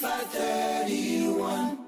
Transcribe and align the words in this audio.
531 0.00 1.78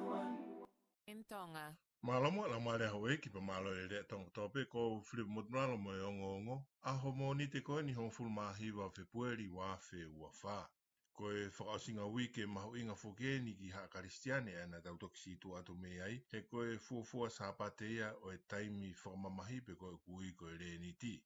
Tonga 1.29 1.75
Malamo 2.03 2.47
la 2.47 2.59
mare 2.61 2.87
hawe 2.87 3.17
ki 3.19 3.31
pa 3.31 3.41
malo 3.41 3.71
e 3.75 3.87
le 3.91 4.03
tong 4.09 4.31
tope 4.35 4.65
ko 4.71 5.01
flip 5.09 5.27
mot 5.27 5.51
malo 5.51 5.77
mo 5.77 5.91
yo 5.93 6.09
e 6.11 6.17
ngongo 6.19 6.57
a 6.83 6.93
ho 6.93 7.11
mo 7.11 7.35
ni 7.35 7.47
te 7.49 7.61
ko 7.67 7.83
ni 7.83 7.93
ho 7.99 8.09
ful 8.11 8.29
ma 8.31 8.53
hi 8.59 8.71
wa 8.71 8.89
fe 8.91 9.03
pueri 9.13 9.49
wa 9.49 9.75
fe 9.77 10.07
wa 10.23 10.31
fa 10.31 10.71
ko 11.17 11.33
e 11.35 11.51
fa 11.51 11.79
singa 11.83 12.07
wiki 12.07 12.47
ma 12.47 12.61
ho 12.61 12.77
inga 12.77 12.95
fo 12.95 13.11
ke 13.19 13.41
ni 13.43 13.55
ki 13.59 13.69
ha 13.75 13.89
kristiane 13.89 14.53
ana 14.63 14.81
da 14.81 14.91
to 15.01 15.09
ksi 15.09 15.37
tu 15.43 15.57
atu 15.59 15.75
me 15.75 16.01
ai 16.01 16.23
e 16.31 16.41
ko 16.51 16.63
e 16.63 16.79
fu 16.79 17.03
fu 17.03 17.29
sa 17.29 17.53
pa 17.59 17.73
o 18.23 18.33
e 18.33 18.39
taimi 18.47 18.93
forma 18.95 19.29
ma 19.29 19.43
mahi 19.43 19.61
pe 19.67 19.75
ko 19.75 19.99
ku 20.07 20.23
i 20.23 20.31
ko 20.39 20.47
le 20.47 20.79
ni 20.79 20.93
ti 20.95 21.21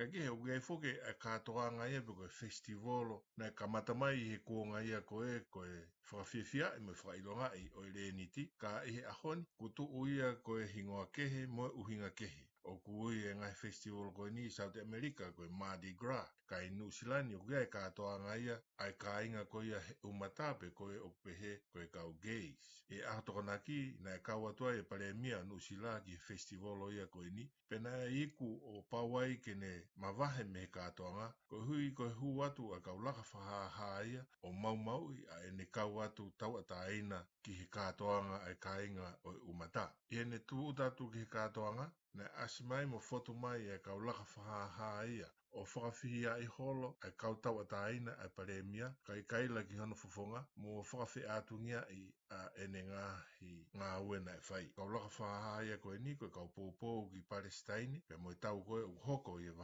Ka 0.00 0.06
ke 0.08 0.18
heo 0.24 0.36
kia 0.42 0.54
ifoke 0.58 0.90
a 1.08 1.12
katoa 1.22 1.64
ngā 1.78 1.88
ia 1.94 1.98
pe 2.06 2.12
koe 2.20 2.28
festivalo 2.36 3.16
na 3.40 3.48
ka 3.58 3.66
matamai 3.72 4.22
he 4.30 4.38
kua 4.48 4.62
nga 4.70 4.80
ia 4.90 5.00
koe 5.10 5.34
koe 5.56 5.74
whakawhiawhia 6.08 6.72
e 6.78 6.80
mo 6.86 6.94
whakailonga 6.96 7.50
i 7.62 7.66
oi 7.82 7.92
reeniti 7.98 8.46
ka 8.62 8.70
ihe 8.92 9.04
ahoni 9.14 9.44
kutu 9.60 9.90
uia 10.04 10.28
koe 10.48 10.64
hingoa 10.74 11.06
kehe 11.16 11.40
mo 11.56 11.66
uhinga 11.84 12.10
kehe 12.18 12.42
o 12.64 12.76
kuui 12.76 13.24
e 13.26 13.34
ngai 13.34 13.52
festival 13.54 14.12
ko 14.12 14.28
ni 14.28 14.50
South 14.50 14.76
America 14.76 15.32
ko 15.32 15.44
Mardi 15.50 15.92
Gras 15.94 16.28
ka 16.46 16.60
i 16.62 16.70
New 16.70 16.90
Zealand 16.92 17.32
o 17.34 17.38
gai 17.48 17.66
ka 17.72 17.88
toa 17.96 18.18
ngai 18.20 18.56
ai 18.84 18.92
ka 18.98 19.22
inga 19.24 19.44
ko 19.44 19.62
ia 19.64 19.80
umatape 20.04 20.72
ko 20.74 20.90
e 20.92 20.98
okpehe 20.98 21.54
ko 21.72 21.80
e 21.80 21.86
kau 21.88 22.12
gays. 22.22 22.84
E 22.90 23.02
ahto 23.06 23.32
kona 23.32 23.58
ki 23.64 23.96
na 24.00 24.14
e 24.14 24.20
kau 24.22 24.48
atua 24.48 24.74
e 24.76 24.82
pale 24.82 25.12
mia 25.14 25.42
New 25.42 25.58
Zealand 25.60 26.04
ki 26.04 26.16
festival 26.16 26.82
o 26.82 26.90
ia 26.92 27.06
ko 27.06 27.22
ni 27.24 27.48
pena 27.68 27.96
e 28.04 28.12
iku 28.22 28.50
o 28.74 28.82
pawai 28.90 29.40
kene 29.40 29.70
mavahe 29.96 30.44
me 30.44 30.66
ka 30.72 30.90
toa 30.92 31.12
nga 31.16 31.28
ko 31.48 31.60
hui 31.64 31.92
ko 31.94 32.08
hu 32.20 32.42
atu 32.42 32.74
a 32.74 32.80
kau 32.80 32.98
laka 33.00 33.22
faha 33.22 33.60
haia 33.68 34.26
o 34.42 34.52
mau 34.52 34.76
mau 34.76 35.08
i 35.12 35.24
a 35.30 35.44
ene 35.48 35.66
kau 35.72 36.00
atu 36.00 36.30
tau 36.36 36.58
ata 36.58 36.80
aina 36.84 37.26
ki 37.42 37.52
he 37.56 37.66
katoanga 37.72 38.38
ai 38.44 38.54
kainga 38.60 39.18
o 39.24 39.30
umata. 39.48 39.94
Iene 40.10 40.38
tu 40.46 40.66
utatu 40.68 41.08
ki 41.10 41.18
he 41.24 41.26
katoanga, 41.26 41.90
na 42.12 42.24
asi 42.50 42.64
mai 42.64 42.86
mo 42.86 42.98
fotu 42.98 43.32
mai 43.34 43.60
e 43.74 43.78
kau 43.78 44.00
laka 44.00 44.24
whahaha 44.36 45.06
O 45.52 45.64
whakawhihi 45.64 46.26
a 46.30 46.34
i 46.38 46.44
holo, 46.46 46.96
e 47.06 47.10
kau 47.10 47.34
a 47.60 47.64
taina 47.64 48.12
e 48.24 48.28
paremia, 48.36 48.94
kai 49.04 49.22
kai 49.26 49.46
la 49.48 49.62
ki 49.62 49.74
hono 49.76 49.94
fufonga, 49.94 50.40
mo 50.56 50.68
whakawhi 50.78 51.26
atungia 51.36 51.82
i 51.90 52.02
a 52.28 52.40
ene 52.64 52.82
ngā 52.90 53.06
hi 53.38 53.50
ngā 53.80 53.90
uena 54.06 54.32
e 54.32 54.40
whai. 54.50 54.62
Kau 54.76 54.86
laka 54.94 55.08
whahaha 55.18 55.64
ia 55.68 55.78
koe 55.78 55.98
ni, 55.98 56.14
koe 56.16 56.30
kau 56.30 57.10
ki 57.12 57.22
Palestine, 57.28 58.00
pe 58.06 58.16
mo 58.16 58.32
tau 58.46 58.62
koe 58.62 58.82
u 58.82 58.94
hoko 59.08 59.40
i 59.42 59.48
e 59.50 59.54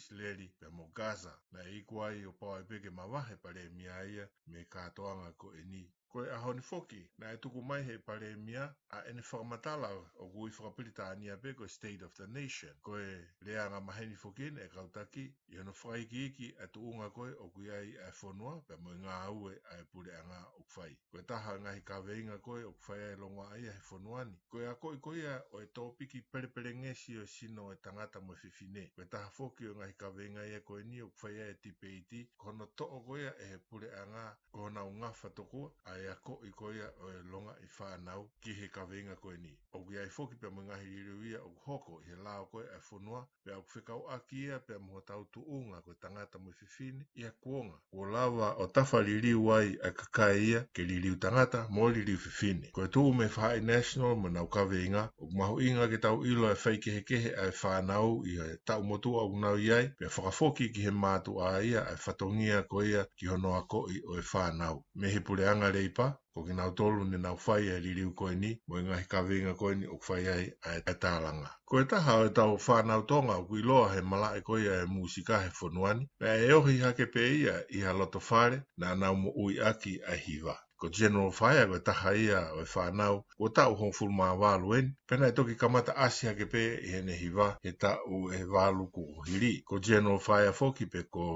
Israeli 0.00 0.48
pe 0.58 0.66
mo 0.72 0.86
Gaza 0.96 1.34
na 1.52 1.60
iku 1.68 2.00
ai 2.04 2.24
o 2.26 2.32
pau 2.32 2.56
e 2.58 2.64
peke 2.64 2.90
mawahe 2.90 3.36
pare 3.36 3.68
mia 3.68 4.04
ia 4.04 4.26
me 4.46 4.64
katoanga 4.64 5.30
ko 5.36 5.52
e 5.60 5.64
ni. 5.64 5.84
Ko 6.10 6.24
e 6.26 6.30
ahoni 6.34 6.60
foki 6.60 7.04
na 7.18 7.30
e 7.32 7.36
tuku 7.38 7.62
mai 7.62 7.82
he 7.84 7.98
pare 7.98 8.36
mia 8.36 8.74
a 8.90 8.98
ene 9.10 9.22
whakamatala 9.22 9.88
o 10.22 10.26
gui 10.28 10.50
whakapirita 10.50 11.06
ani 11.10 11.28
a 11.30 11.38
State 11.68 12.02
of 12.02 12.12
the 12.16 12.26
Nation. 12.26 12.72
Ko 12.82 12.98
e 12.98 13.28
leanga 13.46 13.80
maheni 13.80 14.16
foki 14.16 14.46
e 14.46 14.68
kautaki 14.74 15.32
i 15.52 15.56
hono 15.56 15.70
whaiki 15.72 16.26
iki 16.26 16.46
e 16.46 16.66
tu 16.72 16.80
unga 16.80 17.10
koe 17.10 17.30
o 17.38 17.50
gui 17.54 17.70
ai 17.70 17.94
e 17.94 18.10
whonua 18.22 18.58
pe 18.66 18.74
mo 18.82 18.90
ngā 18.90 19.16
aue 19.28 19.54
a 19.70 19.78
e 19.78 19.84
pule 19.84 20.10
anga 20.18 20.40
o 20.58 20.64
kwhai. 20.74 20.98
Ko 21.12 21.18
e 21.18 21.22
taha 21.22 21.54
ngahi 21.60 21.82
kaweinga 21.86 22.40
koe 22.42 22.64
o 22.64 22.72
kwhai 22.72 23.12
e 23.12 23.16
longa 23.16 23.46
ai 23.54 23.66
e 23.70 23.76
whonua 23.90 24.24
ni. 24.24 24.34
Ko 24.48 24.58
e 24.58 24.66
a 24.66 24.74
koe 24.74 24.96
koe 24.96 25.40
o 25.52 25.60
e 25.62 25.66
tōpiki 25.66 26.24
perepere 26.32 26.74
ngesi 26.74 27.22
sino 27.26 27.70
e 27.72 27.76
tangata 27.76 28.18
mo 28.20 28.34
fifine. 28.34 28.90
Ko 28.96 29.02
e 29.02 29.06
taha 29.06 29.30
foki 29.30 29.68
o 29.70 29.74
ngahi 29.76 29.89
tahi 29.90 29.90
ka 29.98 30.10
venga 30.10 30.46
ia 30.46 30.60
koe 30.60 30.82
ni 30.84 31.00
o 31.02 31.08
kwhaia 31.08 31.46
e 31.50 31.54
ti 31.62 31.70
peiti, 31.72 32.28
kona 32.38 32.66
to'o 32.76 33.00
koea 33.06 33.32
e 33.38 33.58
pure 33.70 33.86
pule 33.88 33.88
a 33.96 34.04
ngā, 34.06 34.36
kona 34.52 34.82
o 34.82 34.90
ngā 34.90 35.10
whatokua, 35.22 35.70
a 35.86 35.96
ea 35.98 36.14
ko 36.24 36.38
i 36.46 36.50
koea 36.50 36.88
o 37.04 37.10
e 37.10 37.22
longa 37.30 37.54
i 37.62 37.66
whānau 37.66 38.28
ki 38.40 38.52
he 38.54 38.68
ka 38.68 38.84
koe 39.20 39.36
ni. 39.36 39.56
O 39.72 39.84
ki 39.84 39.96
ai 39.98 40.08
foki 40.10 40.34
pia 40.36 40.50
mga 40.50 40.76
hiri 40.76 41.02
riu 41.02 41.24
ia 41.30 41.38
o 41.42 41.52
hoko 41.64 42.00
i 42.02 42.10
he 42.10 42.16
lao 42.22 42.46
koe 42.50 42.62
e 42.64 42.78
whunua, 42.90 43.24
pia 43.44 43.58
o 43.58 43.62
kwhikau 43.62 44.06
a 44.10 44.18
ki 44.26 44.44
ia 44.46 44.58
pia 44.58 44.78
mga 44.78 45.04
tau 45.06 45.24
tu 45.32 45.42
unga 45.46 45.80
koe 45.82 45.94
tangata 46.00 46.38
mui 46.38 46.52
fifini 46.52 47.04
i 47.14 47.24
a 47.24 47.30
kuonga. 47.32 47.78
O 47.92 48.04
lawa 48.06 48.54
o 48.58 48.66
tafa 48.66 49.00
li 49.02 49.20
riu 49.20 49.52
ai 49.52 49.76
a 49.82 49.90
kakai 49.92 50.48
ia 50.50 50.64
ke 50.72 50.82
li 50.84 50.98
riu 51.00 51.16
tangata 51.16 51.66
mo 51.70 51.88
li 51.90 52.04
riu 52.04 52.18
fifini. 52.18 52.70
Koe 52.72 52.88
tu 52.88 53.06
ume 53.10 53.26
whae 53.36 53.60
national 53.60 54.16
mo 54.16 54.28
nau 54.28 54.46
ka 54.48 54.64
venga, 54.64 55.10
o 55.18 55.30
maho 55.30 55.60
inga 55.60 55.88
ke 55.88 55.98
tau 55.98 56.24
ilo 56.26 56.50
e 56.50 56.54
whaikehekehe 56.64 57.34
a 57.36 57.46
e 57.46 57.54
whānau 57.62 58.24
i 58.26 58.38
e 58.48 58.56
tau 58.64 58.82
motu 58.82 59.14
o 59.16 59.26
nau 59.40 59.56
ia 59.58 59.69
ai, 59.74 59.88
pe 59.98 60.06
whakafoki 60.14 60.66
ki 60.74 60.82
he 60.86 60.90
mātu 61.02 61.34
a 61.46 61.50
ia 61.66 61.82
ai 61.90 61.96
whatongia 62.04 62.62
ko 62.72 62.82
ia 62.84 63.04
ki 63.18 63.28
honoa 63.32 63.60
ko 63.72 63.80
i 63.96 64.00
o 64.12 64.16
e 64.22 64.24
whānau. 64.30 64.80
Me 64.94 65.10
he 65.14 65.20
pule 65.28 65.46
anga 65.50 65.70
reipa, 65.76 66.06
ko 66.34 66.44
ki 66.46 66.52
nau 66.58 66.72
tolu 66.80 67.04
ni 67.10 67.18
nau 67.26 67.36
whai 67.44 67.68
e 67.74 67.78
ririu 67.84 68.12
koe 68.20 68.34
ni, 68.42 68.50
mo 68.66 68.78
i 68.80 68.84
ngahi 68.86 69.06
kawinga 69.14 69.54
koe 69.62 69.74
ni 69.74 69.86
o 69.96 69.98
whai 70.06 70.26
ai 70.34 70.46
a 70.70 70.76
e 70.92 70.96
tālanga. 71.04 71.50
Ko 71.64 71.80
e 71.82 71.86
taha 71.92 72.18
o 72.22 72.26
e 72.30 72.32
tau 72.40 72.56
whānau 72.66 73.06
tonga 73.12 73.38
o 73.42 73.46
kui 73.50 73.62
loa 73.70 73.92
he 73.94 74.00
mala 74.00 74.32
e 74.38 74.42
koe 74.48 74.62
e 74.66 74.80
mūsika 74.96 75.42
he 75.44 75.52
whonuani, 75.60 76.08
pe 76.18 76.34
e 76.48 76.50
ohi 76.58 76.78
hake 76.86 77.06
pe 77.18 77.28
ia 77.40 77.56
i 77.80 77.84
ha 77.86 77.92
loto 78.02 78.22
whare 78.30 78.64
na 78.78 78.94
nau 79.04 79.14
mo 79.22 79.32
ui 79.44 79.60
aki 79.72 79.98
a 80.14 80.18
hiwa 80.26 80.56
ko 80.80 80.88
General 80.98 81.30
Fire 81.40 81.66
ko 81.70 81.78
taha 81.86 82.10
ia 82.24 82.40
o 82.58 82.60
e 82.66 82.68
whanau, 82.74 83.14
ko 83.38 83.46
tau 83.56 83.72
hong 83.80 83.92
fulu 83.98 84.12
maa 84.20 84.34
walu 84.42 84.68
en, 84.78 84.86
pena 85.08 85.24
e 85.28 85.34
toki 85.38 85.54
kamata 85.62 85.92
asia 86.06 86.32
ke 86.38 86.46
pe 86.52 86.60
i 86.84 86.88
hene 86.92 87.14
hiwa 87.24 87.46
he 87.64 87.72
tau 87.82 88.20
e 88.38 88.40
walu 88.54 88.84
ko 88.94 89.02
hiri. 89.28 89.54
Ko 89.68 89.74
General 89.86 90.18
Fire 90.28 90.52
foki 90.60 90.86
pe 90.92 91.02
ko 91.14 91.26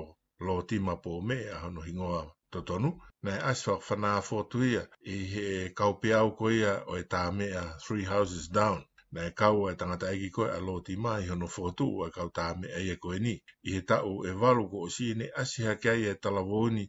lo 0.47 0.56
tima 0.69 0.94
po 1.04 1.21
me 1.28 1.38
a 1.54 1.56
hono 1.65 1.81
hingoa 1.88 2.21
totonu, 2.53 2.88
na 3.22 3.31
e 3.38 3.41
aswa 3.50 3.75
whanau 3.87 4.22
fotu 4.28 4.65
ia 4.71 4.83
i 5.15 5.19
he 5.33 5.47
kaupiau 5.78 6.37
ko 6.38 6.44
ia 6.60 6.75
o 6.93 6.97
e 7.03 7.04
tā 7.15 7.22
mea 7.38 7.65
Three 7.84 8.04
Houses 8.12 8.44
Down 8.60 8.81
na 9.15 9.23
e 9.27 9.31
kau 9.39 9.59
e 9.71 9.75
tangata 9.79 10.07
eki 10.15 10.29
koe 10.35 10.49
a 10.51 10.59
loti 10.69 10.95
mai 11.05 11.23
hono 11.31 11.47
fotu 11.57 11.87
e 12.07 12.11
kau 12.17 12.29
tāme 12.39 12.67
e 12.77 12.83
e 12.93 12.97
koe 13.03 13.19
ni. 13.25 13.35
I 13.63 13.71
he 13.75 13.81
tau 13.91 14.11
e 14.27 14.31
walu 14.43 14.65
ko 14.73 14.77
o 14.87 14.89
sine 14.97 15.27
asiha 15.41 15.73
ke 15.81 15.89
ai 15.95 16.03
e 16.11 16.15
talavoni 16.23 16.85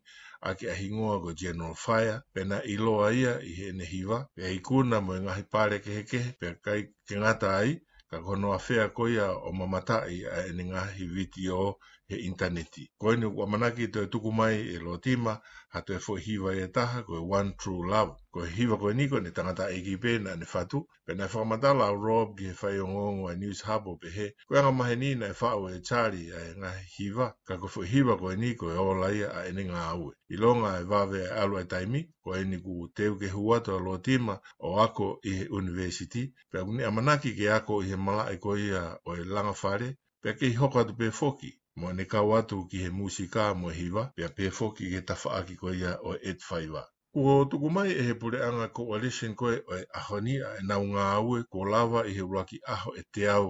a 0.48 0.56
ke 0.58 0.66
ahingoa 0.74 1.16
ko 1.24 1.30
General 1.42 1.76
Fire, 1.86 2.16
pena 2.34 2.58
i 2.66 2.78
loa 2.86 3.08
ia 3.22 3.34
i 3.40 3.52
he 3.58 3.68
nehiwa, 3.78 4.18
pe 4.36 4.44
i 4.54 4.58
kuna 4.68 4.98
mo 5.06 5.12
e 5.14 5.20
ngahi 5.24 5.44
pare 5.54 5.78
ke 5.84 5.90
heke, 5.98 6.22
pe 6.40 6.48
kai 6.66 6.82
ke 7.08 7.14
ngata 7.22 7.50
ai, 7.62 7.72
ka 8.10 8.18
kono 8.26 8.50
a 8.54 8.60
fea 8.66 8.86
koia 8.98 9.26
o 9.32 9.50
mamata 9.58 9.98
i 10.10 10.26
a 10.26 10.48
e 10.50 10.54
ni 10.58 10.64
ngahi 10.72 11.04
viti 11.14 11.44
o 11.50 11.78
he 12.12 12.18
interneti. 12.30 12.84
Ko 13.00 13.14
ene 13.14 13.26
ua 13.26 13.46
manaki 13.48 13.84
i 13.84 13.88
tue 13.94 14.06
tuku 14.14 14.32
mai 14.40 14.58
e 14.76 14.78
loa 14.86 14.98
tima, 15.06 15.34
ha 15.74 15.80
te 15.88 15.96
fo 16.06 16.14
hiwa 16.26 16.52
e 16.66 16.68
taha 16.68 17.00
koe 17.04 17.20
One 17.38 17.52
True 17.58 17.90
Love. 17.90 18.14
Ko 18.34 18.44
e 18.46 18.50
hiwa 18.50 18.78
koe 18.78 18.94
niko 18.94 19.20
ne 19.20 19.32
tangata 19.32 19.70
eki 19.70 19.96
pē 20.04 20.22
na 20.24 20.36
ne 20.40 20.46
fatu. 20.46 20.80
Pe 21.06 21.12
nai 21.18 21.28
whakamatala 21.28 21.86
au 21.88 21.96
Rob 22.06 22.38
ki 22.38 22.46
he 22.46 22.54
whai 22.62 22.78
o 22.80 22.86
ngongo 22.88 23.28
ai 23.30 23.34
e 23.34 23.38
News 23.40 23.62
Hub 23.62 23.88
o 23.88 23.96
pe 24.02 24.10
he. 24.16 24.26
Ko 24.48 24.54
e 24.58 24.62
ngamahe 24.62 24.96
ni 24.96 25.10
nai 25.16 25.34
whao 25.40 25.66
e 25.74 25.82
Charlie 25.88 26.30
ai 26.40 26.50
e 26.54 26.56
ngā 26.62 26.72
hiwa. 26.98 27.28
Ka 27.48 27.54
ko 27.62 27.68
fo 27.74 27.82
ko 27.82 28.16
koe 28.22 28.34
niko 28.42 28.66
e 28.72 28.78
olaia 28.90 29.28
a 29.32 29.50
ene 29.50 29.64
ngā 29.72 29.82
aue. 29.94 30.14
I 30.30 30.36
longa 30.38 30.72
e 30.80 30.84
vave 30.92 31.22
e 31.24 31.28
alu 31.42 31.58
ai 31.58 31.64
e 31.64 31.66
taimi. 31.72 32.02
Ko 32.24 32.38
e 32.38 32.44
ni 32.46 32.62
ku 32.62 32.74
teu 32.96 33.18
ke 33.18 33.28
huato 33.34 33.78
a 33.78 33.80
loa 33.82 34.00
tima 34.06 34.38
o 34.62 34.78
ako 34.78 35.08
i 35.26 35.30
he 35.38 35.44
university. 35.50 36.30
Pe 36.52 36.60
a 36.62 36.92
manaki 36.92 37.34
ke 37.34 37.50
ako 37.50 37.82
i 37.82 37.88
he 37.90 37.96
mala 37.96 38.30
e 38.32 38.38
koe 38.38 38.60
ia 38.62 38.84
o 39.10 39.16
e 39.18 39.26
langa 39.26 39.54
whare. 39.64 39.90
Pe 40.22 40.30
a 40.30 40.34
ke 40.38 40.54
hoko 40.56 40.80
atu 40.80 40.94
pe 40.94 41.10
foki. 41.10 41.50
Mo 41.82 41.90
ne 41.98 42.04
kau 42.12 42.30
atu 42.40 42.58
ki 42.70 42.78
he 42.84 42.90
musika 43.00 43.44
mo 43.62 43.70
hiva, 43.80 44.04
pia 44.16 44.30
pe 44.36 44.44
foki 44.58 44.86
ke 44.92 45.00
tafaaki 45.08 45.56
ko 45.62 45.70
ya 45.84 45.92
o 46.10 46.12
et 46.30 46.40
faiva. 46.50 46.84
Ua 47.22 47.32
o 47.42 47.44
tuku 47.50 47.68
mai 47.76 47.92
e 48.00 48.02
he 48.08 48.14
pure 48.22 48.38
anga 48.48 48.68
coalition 48.78 49.32
koe 49.40 49.56
o 49.72 49.74
e 49.82 49.84
ahoni 50.00 50.36
a 50.48 50.50
e 50.60 50.62
nau 50.70 50.82
ngā 50.94 51.04
aue 51.18 51.38
ko 51.52 51.60
lava 51.74 52.00
i 52.12 52.16
he 52.18 52.24
uraki 52.30 52.58
aho 52.74 52.90
e 53.02 53.04
te 53.14 53.24
au 53.38 53.48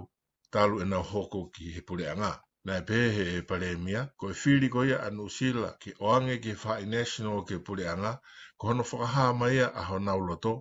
talu 0.54 0.76
e 0.84 0.86
nau 0.92 1.04
hoko 1.14 1.40
ki 1.54 1.66
he 1.76 1.82
pure 1.88 2.06
anga. 2.14 2.34
Na 2.66 2.74
e 2.82 2.84
pe 2.88 2.98
he 3.16 3.24
e 3.38 3.42
pare 3.50 3.70
mia, 3.86 4.02
ko 4.20 4.32
e 4.34 4.36
whiri 4.42 4.68
ko 4.74 4.80
ia 4.90 4.98
anu 5.08 5.24
sila 5.38 5.70
ke 5.82 5.92
oange 6.10 6.36
ke 6.44 6.54
whae 6.62 6.84
national 6.96 7.46
ke 7.48 7.56
pure 7.66 7.84
anga, 7.94 8.14
ko 8.60 8.64
hono 8.70 8.84
whakaha 8.90 9.26
mai 9.40 9.58
a 9.66 9.68
aho 9.82 9.98
nau 10.08 10.20
loto 10.30 10.56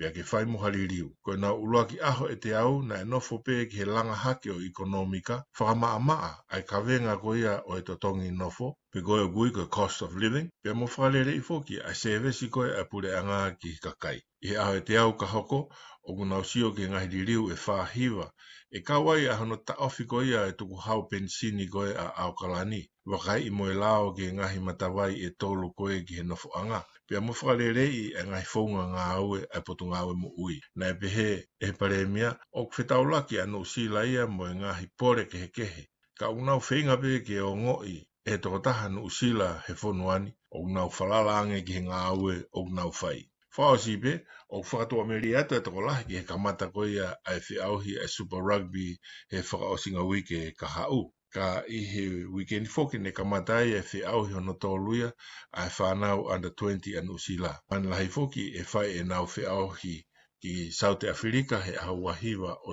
pia 0.00 0.12
ke 0.16 0.22
whai 0.28 0.44
muhaririu. 0.52 1.08
Koe 1.24 1.34
nā 1.40 1.48
ulua 1.64 1.80
ki 1.88 1.98
aho 2.10 2.28
e 2.34 2.36
te 2.44 2.52
au 2.60 2.70
na 2.90 3.00
e 3.04 3.06
nofo 3.14 3.36
pē 3.48 3.56
ki 3.70 3.80
he 3.80 3.86
langa 3.96 4.16
hake 4.24 4.50
o 4.56 4.58
ekonomika, 4.70 5.36
whakamaa 5.58 5.98
maa 6.08 6.30
ai 6.54 6.62
kawenga 6.70 7.14
koe 7.22 7.36
ia 7.42 7.54
o 7.70 7.72
e 7.80 7.82
totongi 7.88 8.30
nofo, 8.42 8.68
pe 8.94 9.00
koe 9.06 9.24
gui 9.34 9.50
ka 9.56 9.64
cost 9.74 10.02
of 10.02 10.12
living, 10.22 10.48
pe 10.62 10.70
mo 10.78 10.86
whalere 10.94 11.32
i 11.40 11.42
fōki 11.48 11.76
a 11.88 11.90
sevesi 11.98 12.46
koe 12.54 12.70
a 12.80 12.82
pure 12.90 13.10
anga 13.18 13.38
ki 13.60 13.70
kakai. 13.84 14.18
I 14.46 14.48
e 14.54 14.56
ahoe 14.62 14.80
te 14.88 14.96
au 15.02 15.12
ka 15.20 15.26
hoko, 15.34 15.58
o 16.08 16.14
kuna 16.16 16.38
usio 16.42 16.70
ke 16.76 16.88
ngahi 16.90 17.06
di 17.12 17.34
e 17.34 17.56
wha 17.66 17.84
hiwa, 17.92 18.26
e 18.70 18.78
kawai 18.80 19.26
a 19.28 19.34
hano 19.36 19.56
ta 19.56 19.74
ofi 19.86 20.06
koe 20.06 20.34
a 20.38 20.48
e 20.48 20.52
tuku 20.52 20.76
hau 20.86 21.08
pensini 21.10 21.68
koe 21.68 21.94
a 21.94 22.34
kalani, 22.38 22.90
wakai 23.06 23.46
i 23.46 23.50
moe 23.50 23.74
lao 23.74 24.12
ki 24.14 24.32
ngahi 24.32 24.58
matawai 24.58 25.14
e 25.26 25.30
tolu 25.38 25.70
koe 25.72 26.02
ki 26.04 26.14
he 26.14 26.22
nofo 26.22 26.50
anga. 26.58 26.84
Pe 27.06 27.20
mo 27.20 27.32
whalere 27.46 27.86
i 27.86 28.04
e 28.18 28.22
ngahi 28.26 28.46
fōnga 28.52 28.84
ngā 28.94 29.04
aue 29.22 29.38
a 29.56 29.60
potu 29.66 29.84
ngā 29.90 29.98
aue 30.02 30.14
mo 30.22 30.30
ui. 30.44 30.58
Na 30.74 30.88
e 30.88 30.94
pehe 31.00 31.28
e 31.66 31.70
pare 31.78 32.06
mea, 32.10 32.34
o 32.50 32.66
kwhetau 32.66 33.04
laki 33.10 33.38
anu 33.40 33.64
si 33.64 33.86
laia 33.88 34.26
mo 34.26 34.50
e 34.50 34.54
ngahi 34.54 34.86
pore 34.98 35.24
ke 35.30 35.38
he 35.74 35.86
Ka 36.18 36.26
unau 36.30 36.58
whenga 36.66 36.96
pe 37.00 37.22
ke 37.26 37.38
o 37.40 37.54
ngoi 37.56 38.04
e 38.32 38.34
toko 38.42 38.58
taha 38.58 38.88
nu 38.88 39.00
usila 39.08 39.48
he 39.66 39.74
fonu 39.82 40.04
ani, 40.14 40.30
o 40.56 40.58
ngau 40.70 40.90
falala 40.96 41.32
ange 41.40 41.58
ki 41.66 41.72
he 41.76 41.80
ngāwe 41.88 42.34
o 42.58 42.60
ngau 42.74 42.90
fai. 43.00 43.20
Whao 43.56 43.76
si 43.84 43.94
pe, 44.02 44.12
o 44.56 44.58
whakatoa 44.68 45.04
meri 45.10 45.30
atu 45.40 45.54
e 45.58 45.60
toko 45.66 45.80
lahi 45.88 46.04
ki 46.08 46.14
he 46.18 46.24
kamata 46.30 46.66
koia 46.74 47.08
a 47.28 47.36
e 47.38 47.40
whi 47.46 47.56
auhi 47.66 47.92
a 48.04 48.06
Super 48.16 48.40
Rugby 48.48 48.88
he 49.32 49.38
whakao 49.50 49.76
singa 49.82 50.02
wike 50.10 50.54
ka 50.60 50.66
hau. 50.76 51.02
Ka 51.34 51.46
i 51.78 51.80
he 51.92 52.04
weekend 52.34 52.68
foki 52.68 52.98
ne 52.98 53.10
kamata 53.10 53.62
i 53.64 53.72
e 53.80 53.82
whi 53.90 54.00
auhi 54.12 54.32
hono 54.36 54.52
tō 54.54 54.70
luia 54.86 55.12
a 55.62 55.68
whanau 55.78 56.28
under 56.34 56.50
20 56.50 56.96
an 56.98 57.08
usila. 57.08 57.56
Man 57.70 57.84
lahi 57.88 58.08
foki 58.08 58.44
e 58.60 58.62
whai 58.72 58.98
e 59.00 59.02
nau 59.02 59.24
whi 59.26 59.44
auhi 59.46 59.96
ki 60.42 60.70
Saute 60.72 61.08
Afrika 61.08 61.60
he 61.62 61.74
ahu 61.76 62.04
wahiwa 62.04 62.52
o 62.68 62.72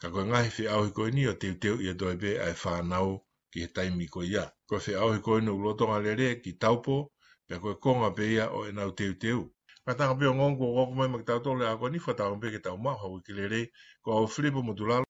Ka 0.00 0.10
koe 0.10 0.24
ngahi 0.24 0.50
whi 0.58 0.66
auhi 0.68 0.92
koe 0.92 1.10
ni 1.10 1.26
o 1.28 1.32
teuteu 1.34 1.80
i 1.80 1.88
a 1.90 1.94
doi 1.94 2.16
pe 2.16 2.38
a 2.38 2.50
e 2.50 2.54
whanau 2.54 3.08
20 3.14 3.25
ki 3.56 3.64
e 3.64 3.68
taimi 3.74 4.06
ko 4.14 4.22
ia. 4.30 4.44
Ko 4.68 4.76
e 4.78 4.82
whea 4.84 5.00
ohe 5.08 5.18
koe 5.24 5.40
nuk 5.44 5.60
lotonga 5.64 5.98
lere 6.06 6.28
ki 6.44 6.52
taupo, 6.62 6.96
pe 7.48 7.54
koe 7.62 7.74
konga 7.84 8.10
pe 8.16 8.24
ia 8.36 8.46
o 8.56 8.64
enau 8.70 8.90
teu 8.98 9.12
teu. 9.22 9.40
Ka 9.84 9.94
tanga 9.98 10.14
pio 10.20 10.30
ngongko 10.38 10.64
o 10.68 10.72
koko 10.76 10.94
mai 10.98 11.08
makitau 11.12 11.40
tole 11.44 11.64
a 11.68 11.76
koe 11.80 11.90
ni 11.94 11.98
whatau 12.06 12.36
mpe 12.36 12.52
ki 12.54 12.60
tau 12.66 12.76
maho 12.84 13.08
ki 13.26 13.32
lere, 13.38 13.60
ko 14.04 14.08
au 14.18 14.26
flipo 14.34 14.60
mo 14.66 14.74